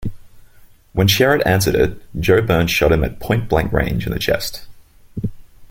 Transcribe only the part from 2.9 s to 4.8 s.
him at point-blank range in the chest.